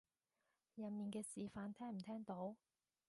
[0.73, 2.55] 入面嘅示範聽唔聽到？